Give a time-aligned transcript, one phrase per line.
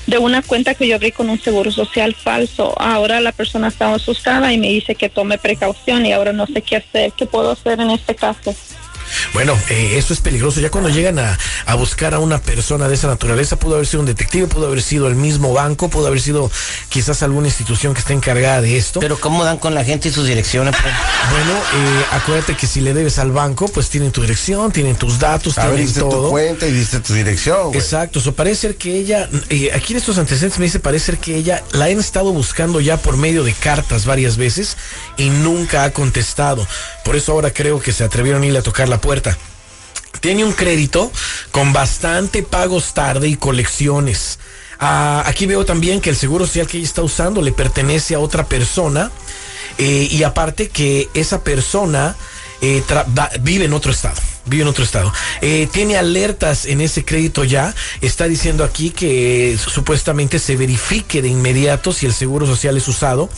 [0.06, 2.74] de una cuenta que yo abrí con un seguro social falso.
[2.80, 6.62] Ahora la persona está asustada y me dice que tome precaución y ahora no sé
[6.62, 7.12] qué hacer.
[7.12, 8.54] ¿Qué puedo hacer en este caso?
[9.32, 10.60] Bueno, eh, eso es peligroso.
[10.60, 14.00] Ya cuando llegan a, a buscar a una persona de esa naturaleza, pudo haber sido
[14.00, 16.50] un detective, pudo haber sido el mismo banco, pudo haber sido
[16.88, 19.00] quizás alguna institución que esté encargada de esto.
[19.00, 20.74] Pero ¿cómo dan con la gente y sus direcciones?
[20.80, 20.94] pues?
[21.30, 25.18] bueno, eh, acuérdate que si le debes al banco, pues tienen tu dirección, tienen tus
[25.18, 26.30] datos, tienen Abriste tu todo.
[26.30, 27.78] cuenta y diste tu dirección, güey.
[27.78, 31.18] Exacto, so parece ser que ella, eh, aquí en estos antecedentes me dice, parece ser
[31.18, 34.76] que ella la han estado buscando ya por medio de cartas varias veces
[35.16, 36.66] y nunca ha contestado.
[37.04, 39.36] Por eso ahora creo que se atrevieron a irle a tocar la puerta.
[40.20, 41.12] Tiene un crédito
[41.50, 44.38] con bastante pagos tarde y colecciones.
[44.80, 48.18] Ah, aquí veo también que el seguro social que ella está usando le pertenece a
[48.18, 49.10] otra persona
[49.76, 52.16] eh, y aparte que esa persona
[52.62, 52.82] eh,
[53.42, 54.20] vive en otro estado.
[54.46, 55.12] Vive en otro estado.
[55.40, 57.74] Eh, tiene alertas en ese crédito ya.
[58.00, 63.30] Está diciendo aquí que supuestamente se verifique de inmediato si el seguro social es usado.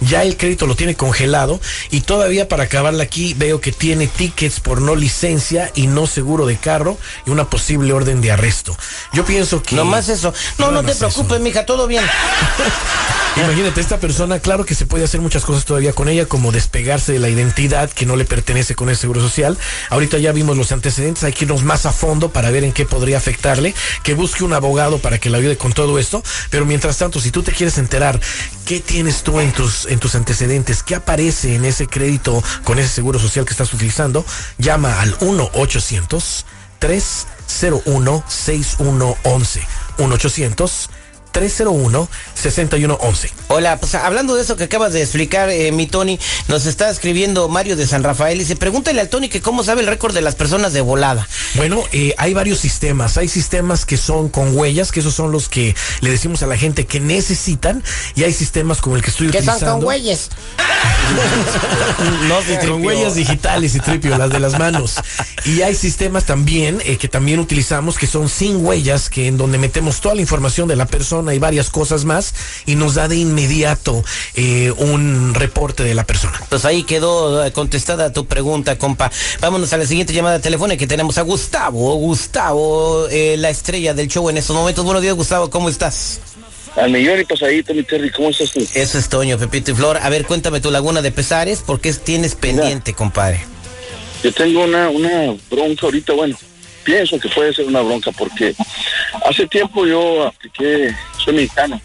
[0.00, 1.60] Ya el crédito lo tiene congelado.
[1.90, 6.46] Y todavía para acabarla aquí veo que tiene tickets por no licencia y no seguro
[6.46, 8.76] de carro y una posible orden de arresto.
[9.12, 9.76] Yo pienso que...
[9.76, 10.32] No más eso.
[10.58, 11.00] No, no te eso.
[11.00, 12.04] preocupes, mija, todo bien.
[13.36, 17.12] Imagínate, esta persona, claro que se puede hacer muchas cosas todavía con ella, como despegarse
[17.12, 19.58] de la identidad que no le pertenece con el seguro social.
[19.90, 22.84] Ahorita ya vimos los antecedentes, hay que irnos más a fondo para ver en qué
[22.84, 26.22] podría afectarle, que busque un abogado para que la ayude con todo esto.
[26.50, 28.20] Pero mientras tanto, si tú te quieres enterar
[28.64, 32.88] qué tienes tú en tus, en tus antecedentes, qué aparece en ese crédito con ese
[32.88, 34.24] seguro social que estás utilizando,
[34.58, 36.46] llama al 1 800
[36.78, 39.66] 301 6111
[39.98, 40.90] 1 800
[41.34, 43.30] 301-6111.
[43.48, 47.48] Hola, pues hablando de eso que acabas de explicar, eh, mi Tony, nos está escribiendo
[47.48, 50.22] Mario de San Rafael y dice, pregúntale al Tony que cómo sabe el récord de
[50.22, 51.28] las personas de volada.
[51.56, 53.18] Bueno, eh, hay varios sistemas.
[53.18, 56.56] Hay sistemas que son con huellas, que esos son los que le decimos a la
[56.56, 57.82] gente que necesitan,
[58.14, 59.72] y hay sistemas como el que estoy ¿Qué son utilizando.
[59.74, 60.30] con güeyes?
[62.28, 64.96] no, con huellas digitales y tripio, las de las manos.
[65.44, 69.58] Y hay sistemas también eh, que también utilizamos que son sin huellas, que en donde
[69.58, 72.34] metemos toda la información de la persona y varias cosas más
[72.66, 74.02] y nos da de inmediato
[74.34, 76.40] eh, un reporte de la persona.
[76.48, 79.10] Pues ahí quedó eh, contestada tu pregunta, compa.
[79.40, 81.94] Vámonos a la siguiente llamada telefónica que tenemos a Gustavo.
[81.94, 84.84] Gustavo, eh, la estrella del show en estos momentos.
[84.84, 86.20] Buenos días, Gustavo, ¿cómo estás?
[86.76, 88.66] Al millón y pasadito, mi Terry, ¿cómo estás tú?
[88.74, 89.98] Eso es Toño, Pepito y Flor.
[90.02, 93.44] A ver, cuéntame tu laguna de pesares, ¿por qué tienes pendiente, compadre?
[94.24, 96.36] Yo tengo una, una bronca ahorita, bueno,
[96.84, 98.54] pienso que puede ser una bronca porque
[99.28, 101.80] hace tiempo yo apliqué, soy mexicano,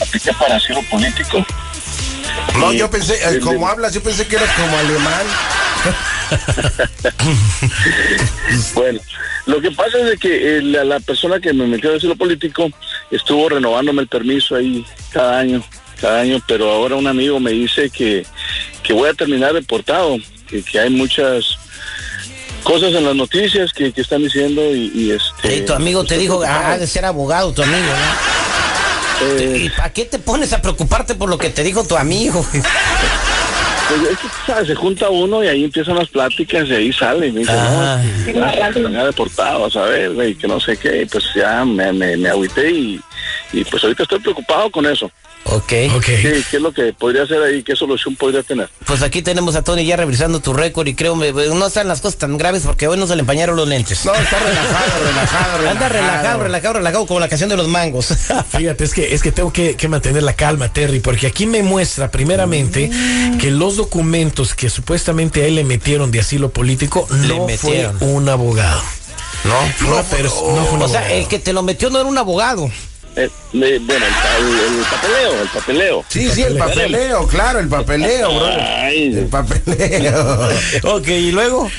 [0.00, 1.44] apliqué para asilo político.
[2.58, 5.26] No, yo pensé, eh, como hablas, yo pensé que eras como alemán.
[8.74, 9.00] Bueno,
[9.46, 12.16] lo que pasa es de que eh, la, la persona que me metió a asilo
[12.16, 12.70] político
[13.10, 15.62] estuvo renovándome el permiso ahí cada año,
[16.00, 18.24] cada año, pero ahora un amigo me dice que,
[18.82, 20.16] que voy a terminar deportado,
[20.48, 21.58] que, que hay muchas
[22.64, 25.56] cosas en las noticias que, que están diciendo y, y, este...
[25.58, 29.26] Y tu amigo te dijo, ah, ha de ser abogado tu amigo, ¿no?
[29.38, 32.44] eh, ¿Y para qué te pones a preocuparte por lo que te dijo tu amigo?
[33.86, 34.66] Pues es que, ¿sabes?
[34.68, 37.26] Se junta uno y ahí empiezan las pláticas y ahí sale.
[37.26, 38.02] Y me dice, Ah.
[38.34, 41.02] no, vas a terminar deportado, a saber, güey, que no sé qué.
[41.02, 42.98] Y pues ya me, me, me agüité y,
[43.52, 45.10] y pues ahorita estoy preocupado con eso.
[45.46, 45.72] Ok.
[45.94, 46.04] Ok.
[46.04, 47.62] ¿Qué, ¿Qué es lo que podría hacer ahí?
[47.62, 48.68] ¿Qué solución podría tener?
[48.86, 52.00] Pues aquí tenemos a Tony ya revisando tu récord y creo me, no están las
[52.00, 54.04] cosas tan graves porque hoy no se le empañaron los lentes.
[54.06, 55.70] No, está relajado, relajado, relajado.
[55.70, 58.06] Anda relajado, relajado, relajado, como la canción de los mangos.
[58.56, 61.62] Fíjate, es que, es que tengo que, que mantener la calma, Terry, porque aquí me
[61.62, 62.90] muestra primeramente
[63.38, 67.70] que los documentos que supuestamente a él le metieron de asilo político Le no fue
[67.72, 67.96] metieron.
[68.00, 68.80] un abogado.
[69.44, 72.00] No, Fue una perso- no fue un O sea, el que te lo metió no
[72.00, 72.70] era un abogado.
[73.16, 76.04] Eh, bueno, el, el- el papeleo, el papeleo.
[76.08, 78.46] Sí, sí, el papeleo, claro, el papeleo, bro.
[78.46, 80.48] Ay, El papeleo.
[80.84, 81.70] Ok, y luego.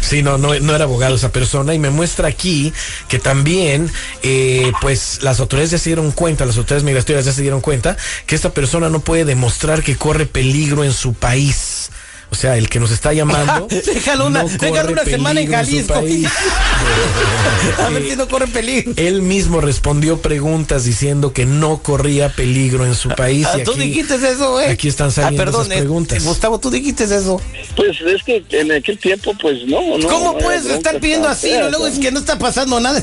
[0.00, 2.72] Sí, no, no, no era abogado esa persona y me muestra aquí
[3.08, 3.90] que también,
[4.22, 7.96] eh, pues las autoridades ya se dieron cuenta, las autoridades migratorias ya se dieron cuenta
[8.26, 11.90] que esta persona no puede demostrar que corre peligro en su país.
[12.36, 13.66] O sea, el que nos está llamando.
[13.94, 15.94] Déjalo una, no déjalo una semana en Jalisco.
[15.94, 16.28] país.
[17.78, 18.92] a ver si no corre peligro.
[18.96, 23.46] Él mismo respondió preguntas diciendo que no corría peligro en su país.
[23.50, 24.68] Ah, y tú aquí- dijiste eso, güey.
[24.68, 26.22] Aquí están saliendo ah, perdón, esas preguntas.
[26.22, 27.40] eh, Gustavo, tú dijiste eso.
[27.74, 30.06] Pues es que en aquel tiempo, pues no, no.
[30.06, 32.98] ¿Cómo no puedes estar pidiendo fea, Luego es que no está pasando nada.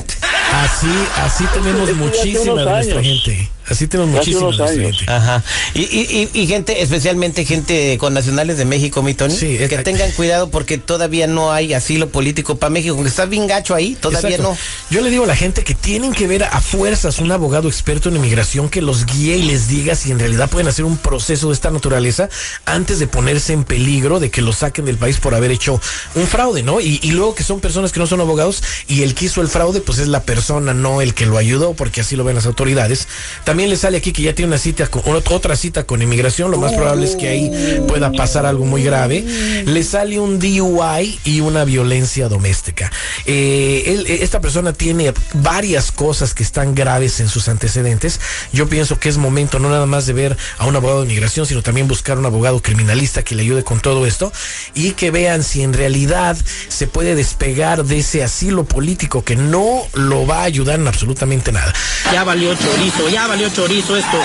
[0.52, 0.86] Así,
[1.24, 3.50] así tenemos muchísima de nuestra gente.
[3.68, 5.04] Así tenemos gente.
[5.06, 5.42] Ajá.
[5.74, 9.64] Y, y, y, y gente, especialmente gente con nacionales de México, mi Tony, Sí, que
[9.64, 9.84] exacto.
[9.84, 13.94] tengan cuidado porque todavía no hay asilo político para México, que está bien gacho ahí,
[13.94, 14.52] todavía Exacto.
[14.52, 14.58] no.
[14.94, 18.08] Yo le digo a la gente que tienen que ver a fuerzas un abogado experto
[18.08, 21.48] en inmigración que los guíe y les diga si en realidad pueden hacer un proceso
[21.48, 22.28] de esta naturaleza
[22.66, 25.80] antes de ponerse en peligro de que los saquen del país por haber hecho
[26.14, 26.80] un fraude, ¿no?
[26.80, 29.48] Y, y luego que son personas que no son abogados y el que hizo el
[29.48, 32.46] fraude, pues es la persona, no el que lo ayudó, porque así lo ven las
[32.46, 33.08] autoridades.
[33.44, 36.50] También le sale aquí que ya tiene una cita con ot- otra cita con inmigración,
[36.50, 39.24] lo más probable es que ahí pueda pasar algo muy grave.
[39.64, 42.90] Le sale un DUI y una violencia doméstica.
[43.26, 48.20] Eh, eh, esta persona tiene varias cosas que están graves en sus antecedentes.
[48.52, 51.46] Yo pienso que es momento no nada más de ver a un abogado de inmigración,
[51.46, 54.32] sino también buscar un abogado criminalista que le ayude con todo esto
[54.74, 56.36] y que vean si en realidad
[56.68, 61.52] se puede despegar de ese asilo político que no lo va a ayudar en absolutamente
[61.52, 61.72] nada.
[62.12, 64.18] Ya valió chorizo, ya valió chorizo esto.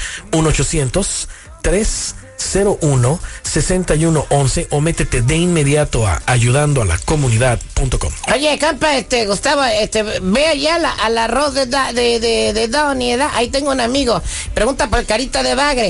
[2.42, 8.12] 1-800-301-6111 o métete de inmediato a ayudando a la comunidad.com.
[8.34, 12.68] Oye, campa, este, Gustavo, este, ve allá la- al arroz de, Da- de, de, de
[13.16, 13.30] ¿verdad?
[13.34, 14.20] Ahí tengo un amigo.
[14.54, 15.88] Pregunta por el carita de bagre.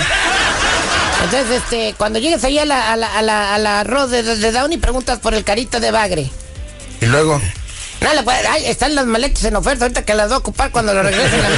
[1.25, 5.35] Entonces, este, cuando llegues allá a la, a la, arroz de, de, Downey, preguntas por
[5.35, 6.31] el carita de bagre.
[7.01, 7.41] Y luego,
[8.01, 8.13] No,
[8.65, 11.49] están las maletas en oferta ahorita que las voy a ocupar cuando lo regresen a.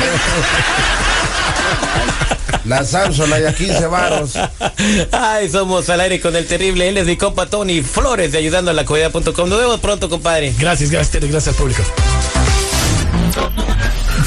[2.64, 4.32] La Samsung, la de a 15 varos.
[5.12, 6.88] Ay, somos al aire con el terrible.
[6.88, 9.48] Él es mi compa Tony Flores de ayudando a la comunidad.com.
[9.48, 10.54] Nos vemos pronto, compadre.
[10.58, 11.82] Gracias, gracias, Tere, gracias al público.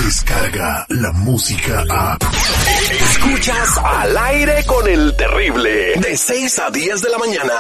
[0.04, 2.18] Descarga la música a.
[3.12, 5.94] Escuchas al aire con el terrible.
[5.98, 7.54] De 6 a 10 de la mañana.